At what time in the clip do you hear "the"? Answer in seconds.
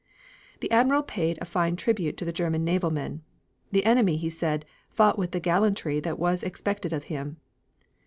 0.61-0.71, 2.25-2.33, 3.71-3.85, 5.29-5.39